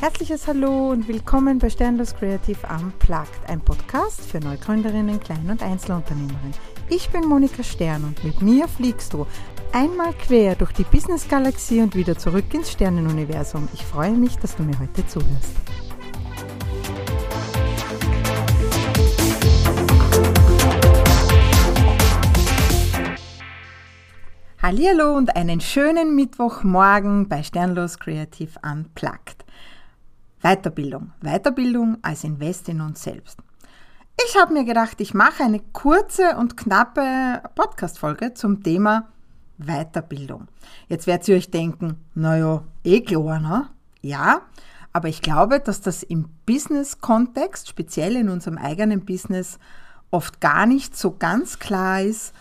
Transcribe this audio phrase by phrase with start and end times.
[0.00, 6.54] Herzliches Hallo und willkommen bei Sternlos Creative Unplugged, ein Podcast für Neugründerinnen, Klein- und Einzelunternehmerinnen.
[6.88, 9.26] Ich bin Monika Stern und mit mir fliegst du
[9.72, 13.68] einmal quer durch die Business-Galaxie und wieder zurück ins Sternenuniversum.
[13.74, 15.54] Ich freue mich, dass du mir heute zuhörst.
[24.62, 29.44] Hallo und einen schönen Mittwochmorgen bei Sternlos Creative Unplugged.
[30.42, 31.12] Weiterbildung.
[31.20, 33.38] Weiterbildung als Invest in uns selbst.
[34.26, 39.08] Ich habe mir gedacht, ich mache eine kurze und knappe Podcast-Folge zum Thema
[39.58, 40.48] Weiterbildung.
[40.88, 43.68] Jetzt werdet ihr euch denken, naja, eh klar, ne?
[44.02, 44.42] Ja,
[44.92, 49.58] aber ich glaube, dass das im Business-Kontext, speziell in unserem eigenen Business,
[50.10, 52.34] oft gar nicht so ganz klar ist,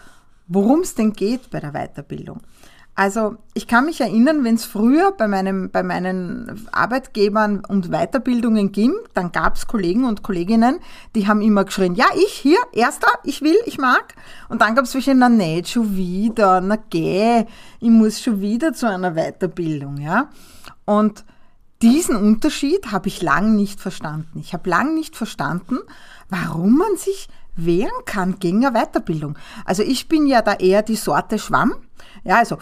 [0.48, 2.42] worum es denn geht bei der Weiterbildung.
[3.00, 8.74] Also ich kann mich erinnern, wenn es früher bei, meinem, bei meinen Arbeitgebern um Weiterbildungen
[8.74, 10.80] ging, dann gab es Kollegen und Kolleginnen,
[11.16, 14.16] die haben immer geschrien, ja, ich hier, erster, ich will, ich mag.
[14.50, 17.46] Und dann gab es welche, na nicht, schon wieder, na geh,
[17.80, 20.02] ich muss schon wieder zu einer Weiterbildung.
[20.02, 20.30] ja.
[20.84, 21.24] Und
[21.82, 24.42] diesen Unterschied habe ich lang nicht verstanden.
[24.42, 25.78] Ich habe lang nicht verstanden,
[26.28, 27.30] warum man sich
[27.66, 29.38] wehren kann gegen eine Weiterbildung.
[29.66, 31.74] Also ich bin ja da eher die Sorte Schwamm
[32.24, 32.58] ja, also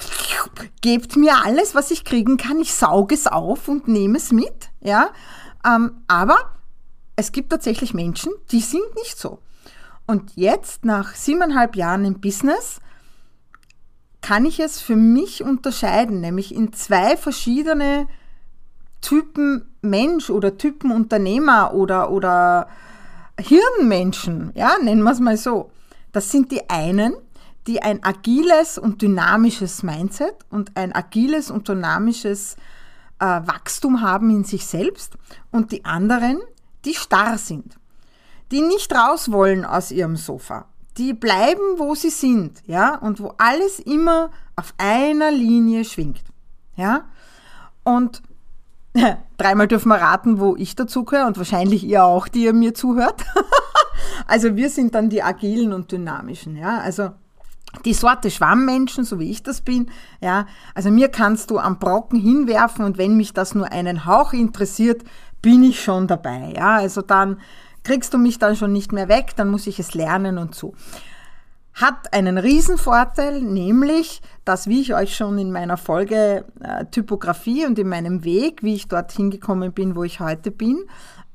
[0.81, 2.59] gebt mir alles, was ich kriegen kann.
[2.59, 4.69] Ich sauge es auf und nehme es mit.
[4.81, 5.09] Ja,
[5.65, 6.37] ähm, aber
[7.15, 9.39] es gibt tatsächlich Menschen, die sind nicht so.
[10.05, 12.79] Und jetzt nach siebeneinhalb Jahren im Business
[14.21, 18.07] kann ich es für mich unterscheiden, nämlich in zwei verschiedene
[19.01, 22.67] Typen Mensch oder Typen Unternehmer oder, oder
[23.39, 25.71] Hirnmenschen, ja, nennen wir es mal so.
[26.11, 27.13] Das sind die einen,
[27.67, 32.55] die ein agiles und dynamisches Mindset und ein agiles und dynamisches
[33.19, 35.13] äh, Wachstum haben in sich selbst
[35.51, 36.39] und die anderen,
[36.85, 37.77] die starr sind,
[38.51, 40.65] die nicht raus wollen aus ihrem Sofa,
[40.97, 46.23] die bleiben, wo sie sind, ja, und wo alles immer auf einer Linie schwingt,
[46.75, 47.05] ja.
[47.83, 48.21] Und
[49.37, 53.23] dreimal dürfen wir raten, wo ich dazugehöre und wahrscheinlich ihr auch, die ihr mir zuhört.
[54.27, 56.79] also wir sind dann die agilen und dynamischen, ja.
[56.79, 57.11] Also
[57.85, 59.91] die Sorte Schwammmenschen, so wie ich das bin,
[60.21, 64.33] ja, also mir kannst du am Brocken hinwerfen und wenn mich das nur einen Hauch
[64.33, 65.03] interessiert,
[65.41, 67.39] bin ich schon dabei, ja, also dann
[67.83, 70.73] kriegst du mich dann schon nicht mehr weg, dann muss ich es lernen und so.
[71.77, 77.77] Hat einen Riesenvorteil, nämlich, dass, wie ich euch schon in meiner Folge äh, Typografie und
[77.77, 80.85] in meinem Weg, wie ich dorthin gekommen bin, wo ich heute bin,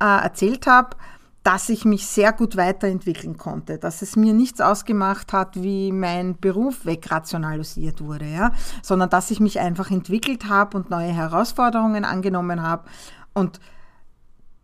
[0.01, 0.97] äh, erzählt habe,
[1.45, 6.37] dass ich mich sehr gut weiterentwickeln konnte, dass es mir nichts ausgemacht hat, wie mein
[6.41, 8.51] Beruf wegrationalisiert wurde, ja,
[8.83, 12.89] sondern dass ich mich einfach entwickelt habe und neue Herausforderungen angenommen habe
[13.33, 13.61] und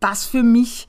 [0.00, 0.88] das für mich,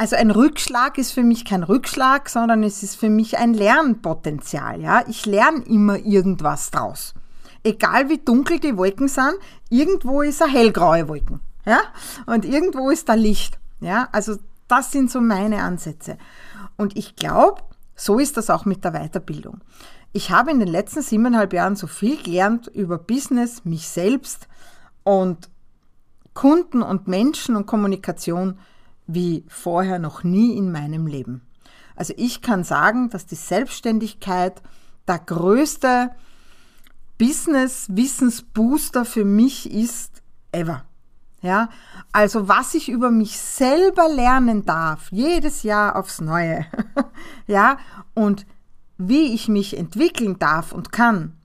[0.00, 4.80] also ein Rückschlag ist für mich kein Rückschlag, sondern es ist für mich ein Lernpotenzial,
[4.80, 5.04] ja.
[5.08, 7.12] Ich lerne immer irgendwas draus.
[7.64, 9.34] Egal wie dunkel die Wolken sind,
[9.68, 11.80] irgendwo ist eine hellgraue Wolken, ja,
[12.24, 14.08] und irgendwo ist da Licht, ja.
[14.10, 16.16] Also das sind so meine Ansätze.
[16.78, 17.60] Und ich glaube,
[17.94, 19.60] so ist das auch mit der Weiterbildung.
[20.14, 24.48] Ich habe in den letzten siebeneinhalb Jahren so viel gelernt über Business, mich selbst
[25.04, 25.50] und
[26.32, 28.58] Kunden und Menschen und Kommunikation
[29.14, 31.42] wie vorher noch nie in meinem Leben.
[31.96, 34.62] Also ich kann sagen, dass die Selbstständigkeit
[35.06, 36.10] der größte
[37.18, 40.22] Business-Wissensbooster für mich ist
[40.52, 40.84] ever.
[41.42, 41.70] Ja,
[42.12, 46.66] also was ich über mich selber lernen darf, jedes Jahr aufs Neue.
[47.46, 47.78] ja,
[48.14, 48.46] und
[48.98, 51.36] wie ich mich entwickeln darf und kann,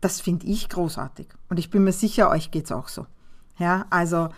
[0.00, 1.28] das finde ich großartig.
[1.48, 3.06] Und ich bin mir sicher, euch geht's auch so.
[3.58, 4.28] Ja, also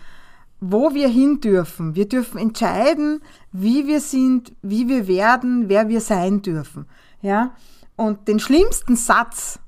[0.61, 1.95] wo wir hin dürfen.
[1.95, 6.85] Wir dürfen entscheiden, wie wir sind, wie wir werden, wer wir sein dürfen.
[7.21, 7.55] Ja,
[7.95, 9.59] und den schlimmsten Satz,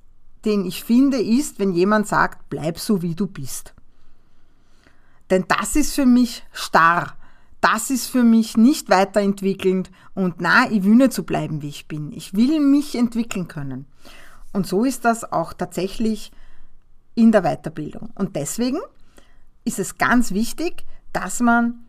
[0.46, 3.73] den ich finde, ist, wenn jemand sagt, bleib so wie du bist.
[5.29, 7.17] Denn das ist für mich starr.
[7.59, 11.88] Das ist für mich nicht weiterentwickelnd und na, ich will nicht so bleiben, wie ich
[11.88, 12.12] bin.
[12.12, 13.85] Ich will mich entwickeln können.
[14.52, 16.32] Und so ist das auch tatsächlich
[17.16, 18.09] in der Weiterbildung.
[18.16, 18.79] Und deswegen
[19.64, 21.86] ist es ganz wichtig, dass man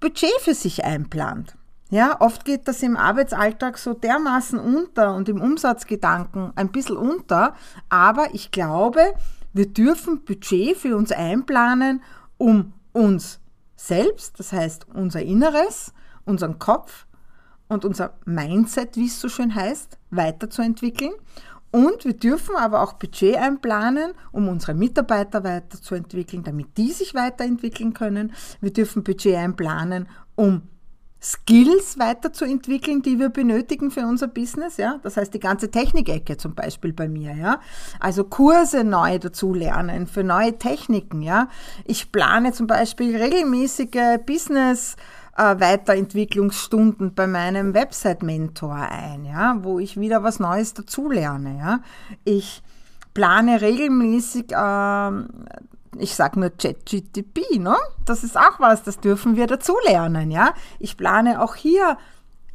[0.00, 1.56] Budget für sich einplant.
[1.90, 7.54] Ja, oft geht das im Arbeitsalltag so dermaßen unter und im Umsatzgedanken ein bisschen unter,
[7.90, 9.12] aber ich glaube,
[9.52, 12.02] wir dürfen Budget für uns einplanen,
[12.38, 13.40] um uns
[13.76, 15.92] selbst, das heißt unser Inneres,
[16.24, 17.06] unseren Kopf
[17.68, 21.12] und unser Mindset, wie es so schön heißt, weiterzuentwickeln
[21.72, 27.94] Und wir dürfen aber auch Budget einplanen, um unsere Mitarbeiter weiterzuentwickeln, damit die sich weiterentwickeln
[27.94, 28.32] können.
[28.60, 30.62] Wir dürfen Budget einplanen, um
[31.22, 34.98] Skills weiterzuentwickeln, die wir benötigen für unser Business, ja.
[35.04, 37.60] Das heißt, die ganze Technikecke zum Beispiel bei mir, ja.
[38.00, 41.48] Also Kurse neu dazu lernen für neue Techniken, ja.
[41.84, 44.96] Ich plane zum Beispiel regelmäßige Business
[45.36, 51.80] äh, Weiterentwicklungsstunden bei meinem Website-Mentor ein, ja, wo ich wieder was Neues dazulerne, ja.
[52.24, 52.62] Ich
[53.14, 55.10] plane regelmäßig äh,
[55.98, 57.76] ich sage nur ChatGTP, ne?
[58.04, 60.54] Das ist auch was, das dürfen wir dazulernen, ja?
[60.78, 61.98] Ich plane auch hier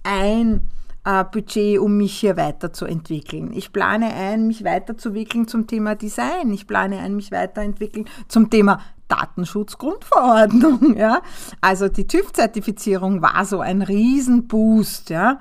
[0.04, 0.70] ein
[1.04, 3.54] äh, Budget, um mich hier weiterzuentwickeln.
[3.54, 6.52] Ich plane ein, mich weiterzuentwickeln zum Thema Design.
[6.52, 11.21] Ich plane ein, mich weiterentwickeln zum Thema Datenschutzgrundverordnung, ja?
[11.62, 15.39] Also die TÜV-Zertifizierung war so ein Riesenboost, ja?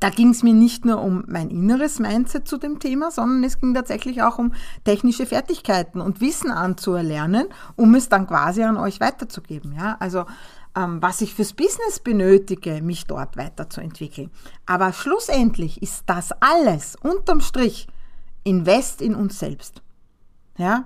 [0.00, 3.60] da ging es mir nicht nur um mein inneres Mindset zu dem Thema, sondern es
[3.60, 4.52] ging tatsächlich auch um
[4.84, 9.74] technische Fertigkeiten und Wissen anzuerlernen, um es dann quasi an euch weiterzugeben.
[9.74, 9.96] Ja?
[9.98, 10.26] Also
[10.76, 14.30] ähm, was ich fürs Business benötige, mich dort weiterzuentwickeln.
[14.66, 17.88] Aber schlussendlich ist das alles unterm Strich
[18.44, 19.82] Invest in uns selbst.
[20.56, 20.84] Ja?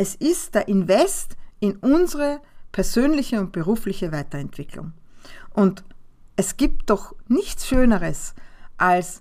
[0.00, 2.40] Es ist der Invest in unsere
[2.72, 4.94] persönliche und berufliche Weiterentwicklung.
[5.52, 5.84] Und
[6.36, 8.34] es gibt doch nichts Schöneres,
[8.78, 9.20] als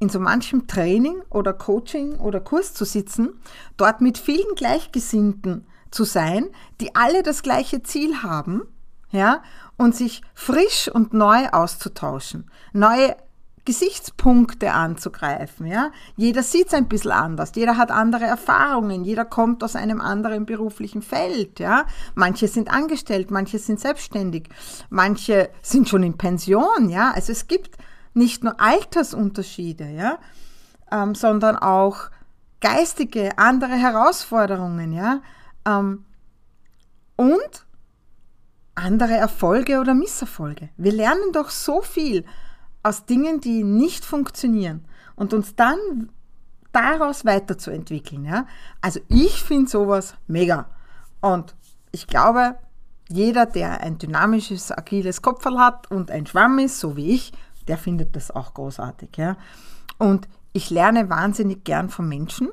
[0.00, 3.40] in so manchem Training oder Coaching oder Kurs zu sitzen,
[3.76, 6.48] dort mit vielen Gleichgesinnten zu sein,
[6.80, 8.62] die alle das gleiche Ziel haben,
[9.12, 9.44] ja,
[9.76, 13.16] und sich frisch und neu auszutauschen, neue
[13.66, 15.90] Gesichtspunkte anzugreifen, ja.
[16.16, 20.46] Jeder sieht es ein bisschen anders, jeder hat andere Erfahrungen, jeder kommt aus einem anderen
[20.46, 21.84] beruflichen Feld, ja.
[22.14, 24.48] Manche sind angestellt, manche sind selbstständig,
[24.88, 27.10] manche sind schon in Pension, ja.
[27.14, 27.76] Also es gibt
[28.14, 30.18] nicht nur Altersunterschiede, ja,
[30.90, 32.08] ähm, sondern auch
[32.60, 35.20] geistige, andere Herausforderungen, ja,
[35.66, 36.06] ähm,
[37.16, 37.66] und
[38.74, 40.68] andere Erfolge oder Misserfolge.
[40.76, 42.24] Wir lernen doch so viel
[42.86, 44.84] aus Dingen, die nicht funktionieren
[45.16, 45.78] und uns dann
[46.72, 48.24] daraus weiterzuentwickeln.
[48.24, 48.46] Ja?
[48.80, 50.66] Also ich finde sowas mega.
[51.20, 51.56] Und
[51.90, 52.56] ich glaube,
[53.08, 57.32] jeder, der ein dynamisches, agiles Kopfball hat und ein Schwamm ist, so wie ich,
[57.66, 59.16] der findet das auch großartig.
[59.16, 59.36] Ja?
[59.98, 62.50] Und ich lerne wahnsinnig gern von Menschen,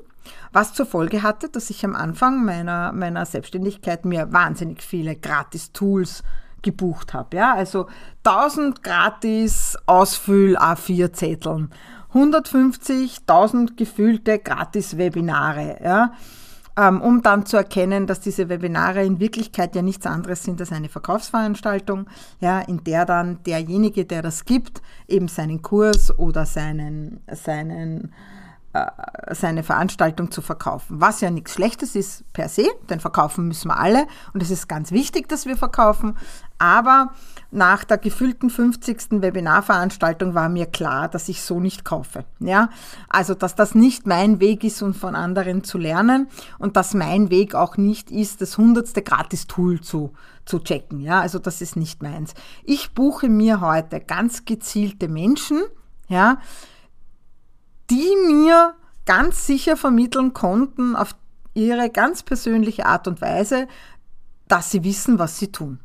[0.52, 6.24] was zur Folge hatte, dass ich am Anfang meiner, meiner Selbstständigkeit mir wahnsinnig viele Gratis-Tools
[6.64, 7.36] gebucht habe.
[7.36, 7.54] Ja?
[7.54, 7.86] Also
[8.24, 11.70] 1000 gratis Ausfüll A4-Zetteln,
[12.08, 15.78] 150, 1000 gefüllte Gratis-Webinare.
[15.84, 16.12] Ja?
[16.76, 20.72] Ähm, um dann zu erkennen, dass diese Webinare in Wirklichkeit ja nichts anderes sind als
[20.72, 22.06] eine Verkaufsveranstaltung,
[22.40, 28.12] ja, in der dann derjenige, der das gibt, eben seinen Kurs oder seinen, seinen
[29.30, 31.00] seine Veranstaltung zu verkaufen.
[31.00, 34.68] Was ja nichts Schlechtes ist per se, denn verkaufen müssen wir alle und es ist
[34.68, 36.16] ganz wichtig, dass wir verkaufen.
[36.58, 37.12] Aber
[37.50, 39.22] nach der gefüllten 50.
[39.22, 42.24] Webinarveranstaltung war mir klar, dass ich so nicht kaufe.
[42.40, 42.68] Ja,
[43.08, 46.28] also dass das nicht mein Weg ist, um von anderen zu lernen
[46.58, 50.12] und dass mein Weg auch nicht ist, das hundertste Gratis-Tool zu,
[50.46, 51.00] zu checken.
[51.00, 52.34] Ja, also das ist nicht meins.
[52.64, 55.62] Ich buche mir heute ganz gezielte Menschen,
[56.08, 56.38] ja,
[57.90, 58.74] die mir
[59.06, 61.14] ganz sicher vermitteln konnten auf
[61.54, 63.68] ihre ganz persönliche Art und Weise,
[64.48, 65.80] dass sie wissen, was sie tun.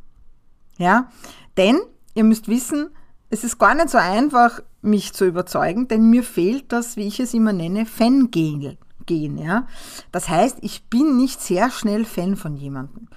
[0.77, 1.09] Ja,
[1.57, 1.79] denn
[2.13, 2.89] ihr müsst wissen,
[3.29, 7.19] es ist gar nicht so einfach, mich zu überzeugen, denn mir fehlt das, wie ich
[7.19, 8.77] es immer nenne, Fangehen.
[9.09, 9.67] Ja?
[10.11, 13.07] Das heißt, ich bin nicht sehr schnell Fan von jemandem.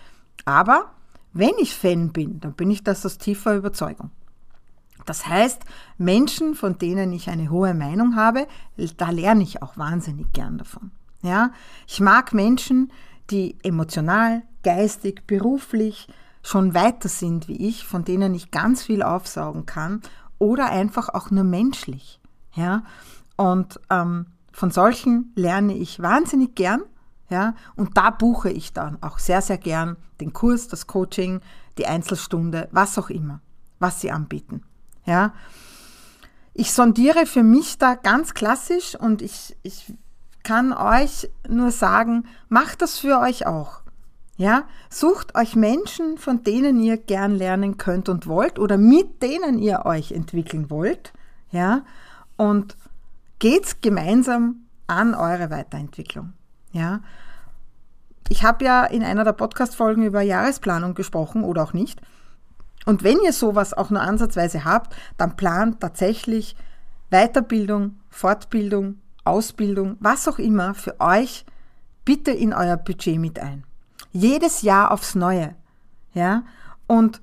[0.45, 0.93] Aber
[1.33, 4.11] wenn ich Fan bin, dann bin ich das aus tiefer Überzeugung.
[5.07, 5.63] Das heißt,
[5.99, 8.47] Menschen, von denen ich eine hohe Meinung habe,
[8.97, 10.91] da lerne ich auch wahnsinnig gern davon.
[11.23, 11.53] Ja,
[11.87, 12.93] ich mag Menschen,
[13.31, 16.09] die emotional, geistig, beruflich
[16.43, 20.03] schon weiter sind wie ich, von denen ich ganz viel aufsaugen kann
[20.39, 22.21] oder einfach auch nur menschlich.
[22.55, 22.83] Ja,
[23.37, 26.83] und ähm, von solchen lerne ich wahnsinnig gern.
[27.31, 31.41] Ja, und da buche ich dann auch sehr, sehr gern den Kurs, das Coaching,
[31.79, 33.41] die Einzelstunde, was auch immer,
[33.79, 34.63] was sie anbieten.
[35.05, 35.35] Ja.
[36.55, 39.95] Ich sondiere für mich da ganz klassisch und ich, ich
[40.43, 43.81] kann euch nur sagen, macht das für euch auch.
[44.37, 49.59] Ja, sucht euch Menschen, von denen ihr gern lernen könnt und wollt oder mit denen
[49.59, 51.13] ihr euch entwickeln wollt.
[51.51, 51.85] Ja,
[52.37, 52.77] und
[53.39, 56.33] geht gemeinsam an eure Weiterentwicklung.
[56.73, 57.01] Ja,
[58.29, 62.01] ich habe ja in einer der Podcast-Folgen über Jahresplanung gesprochen oder auch nicht.
[62.85, 66.57] Und wenn ihr sowas auch nur ansatzweise habt, dann plant tatsächlich
[67.11, 71.45] Weiterbildung, Fortbildung, Ausbildung, was auch immer für euch
[72.05, 73.65] bitte in euer Budget mit ein.
[74.13, 75.55] Jedes Jahr aufs Neue.
[76.15, 76.43] Ja?
[76.87, 77.21] Und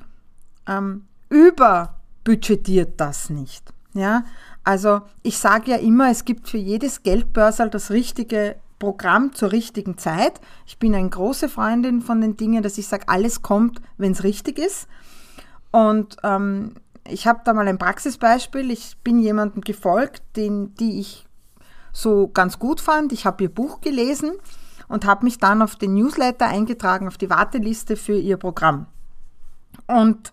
[0.68, 3.74] ähm, überbudgetiert das nicht.
[3.94, 4.24] Ja?
[4.64, 9.98] Also ich sage ja immer, es gibt für jedes Geldbörsal das richtige Programm zur richtigen
[9.98, 10.40] Zeit.
[10.66, 14.24] Ich bin eine große Freundin von den Dingen, dass ich sage, alles kommt, wenn es
[14.24, 14.88] richtig ist.
[15.72, 16.76] Und ähm,
[17.08, 18.72] ich habe da mal ein Praxisbeispiel.
[18.72, 21.26] Ich bin jemandem gefolgt, den, die ich
[21.92, 23.12] so ganz gut fand.
[23.12, 24.34] Ich habe ihr Buch gelesen
[24.88, 28.88] und habe mich dann auf den Newsletter eingetragen, auf die Warteliste für ihr Programm.
[29.88, 30.32] Und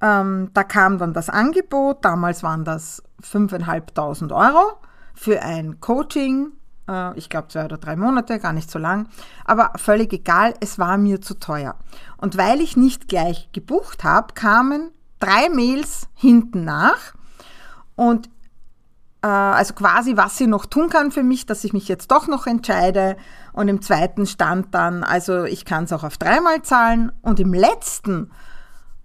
[0.00, 4.78] ähm, da kam dann das Angebot, damals waren das 5.500 Euro
[5.14, 6.52] für ein Coaching,
[6.92, 9.08] äh, ich glaube zwei oder drei Monate, gar nicht so lang,
[9.44, 11.76] aber völlig egal, es war mir zu teuer.
[12.18, 17.14] Und weil ich nicht gleich gebucht habe, kamen drei Mails hinten nach
[17.96, 18.28] und
[19.22, 22.26] äh, also quasi, was sie noch tun kann für mich, dass ich mich jetzt doch
[22.26, 23.16] noch entscheide.
[23.52, 27.12] Und im zweiten stand dann, also ich kann es auch auf dreimal zahlen.
[27.22, 28.30] Und im letzten,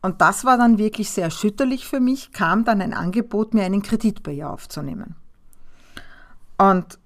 [0.02, 3.82] und das war dann wirklich sehr erschütterlich für mich, kam dann ein Angebot, mir einen
[3.82, 5.16] Kredit bei ihr aufzunehmen.
[6.58, 6.98] Und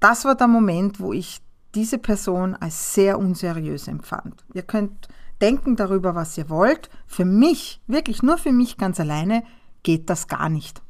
[0.00, 1.40] das war der Moment, wo ich
[1.74, 4.44] diese Person als sehr unseriös empfand.
[4.54, 5.08] Ihr könnt
[5.40, 6.88] denken darüber, was ihr wollt.
[7.06, 9.42] Für mich, wirklich nur für mich ganz alleine,
[9.82, 10.82] geht das gar nicht.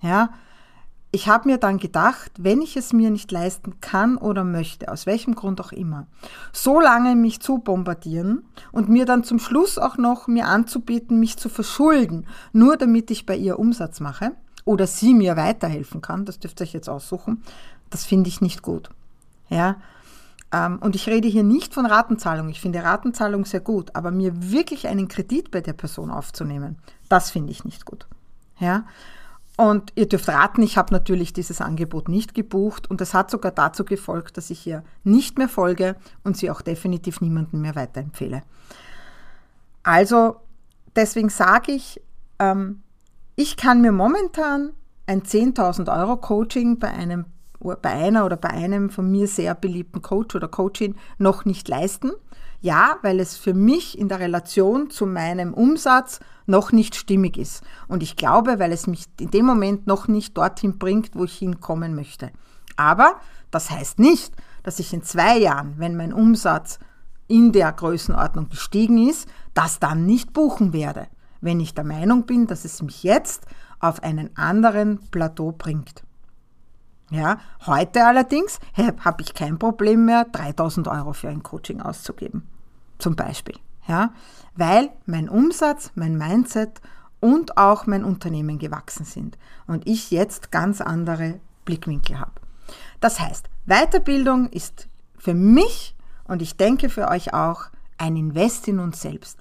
[0.00, 0.30] Ja,
[1.10, 5.06] ich habe mir dann gedacht, wenn ich es mir nicht leisten kann oder möchte, aus
[5.06, 6.06] welchem Grund auch immer,
[6.52, 11.38] so lange mich zu bombardieren und mir dann zum Schluss auch noch mir anzubieten, mich
[11.38, 14.32] zu verschulden, nur damit ich bei ihr Umsatz mache
[14.66, 17.42] oder sie mir weiterhelfen kann, das dürft ihr euch jetzt aussuchen,
[17.90, 18.90] das finde ich nicht gut.
[19.48, 19.76] Ja,
[20.52, 22.48] ähm, und ich rede hier nicht von Ratenzahlung.
[22.48, 26.76] Ich finde Ratenzahlung sehr gut, aber mir wirklich einen Kredit bei der Person aufzunehmen,
[27.08, 28.06] das finde ich nicht gut.
[28.58, 28.84] Ja,
[29.60, 33.50] und ihr dürft raten, ich habe natürlich dieses Angebot nicht gebucht und es hat sogar
[33.50, 38.44] dazu gefolgt, dass ich ihr nicht mehr folge und sie auch definitiv niemandem mehr weiterempfehle.
[39.82, 40.36] Also
[40.94, 42.00] deswegen sage ich,
[42.38, 42.82] ähm,
[43.34, 44.74] ich kann mir momentan
[45.06, 47.24] ein 10.000 Euro Coaching bei einem
[47.60, 52.12] bei einer oder bei einem von mir sehr beliebten Coach oder Coachin noch nicht leisten.
[52.60, 57.62] Ja, weil es für mich in der Relation zu meinem Umsatz noch nicht stimmig ist.
[57.86, 61.36] Und ich glaube, weil es mich in dem Moment noch nicht dorthin bringt, wo ich
[61.38, 62.30] hinkommen möchte.
[62.76, 66.78] Aber das heißt nicht, dass ich in zwei Jahren, wenn mein Umsatz
[67.28, 71.06] in der Größenordnung gestiegen ist, das dann nicht buchen werde,
[71.40, 73.46] wenn ich der Meinung bin, dass es mich jetzt
[73.78, 76.02] auf einen anderen Plateau bringt.
[77.10, 82.46] Ja, heute allerdings habe ich kein Problem mehr, 3000 Euro für ein Coaching auszugeben.
[82.98, 83.56] Zum Beispiel.
[83.86, 84.12] Ja,
[84.54, 86.82] weil mein Umsatz, mein Mindset
[87.20, 92.32] und auch mein Unternehmen gewachsen sind und ich jetzt ganz andere Blickwinkel habe.
[93.00, 97.64] Das heißt, Weiterbildung ist für mich und ich denke für euch auch
[97.96, 99.38] ein Invest in uns selbst.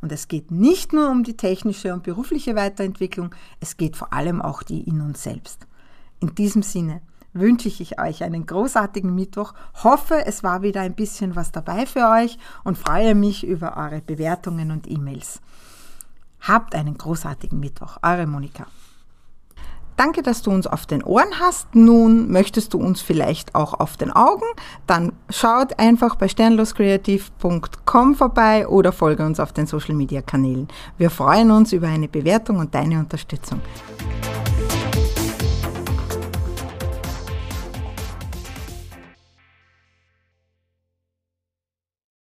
[0.00, 4.40] Und es geht nicht nur um die technische und berufliche Weiterentwicklung, es geht vor allem
[4.40, 5.66] auch die in uns selbst.
[6.20, 7.00] In diesem Sinne
[7.32, 12.08] wünsche ich euch einen großartigen Mittwoch, hoffe, es war wieder ein bisschen was dabei für
[12.08, 15.40] euch und freue mich über eure Bewertungen und E-Mails.
[16.40, 18.66] Habt einen großartigen Mittwoch, eure Monika.
[19.96, 21.74] Danke, dass du uns auf den Ohren hast.
[21.74, 24.44] Nun möchtest du uns vielleicht auch auf den Augen.
[24.86, 30.68] Dann schaut einfach bei sternloskreativ.com vorbei oder folge uns auf den Social Media Kanälen.
[30.98, 33.60] Wir freuen uns über eine Bewertung und deine Unterstützung.